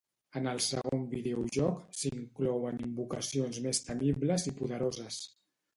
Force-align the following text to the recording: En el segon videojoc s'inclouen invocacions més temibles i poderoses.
En 0.39 0.47
el 0.51 0.61
segon 0.67 1.03
videojoc 1.11 1.99
s'inclouen 1.99 2.83
invocacions 2.89 3.61
més 3.69 3.87
temibles 3.91 4.53
i 4.55 4.61
poderoses. 4.63 5.25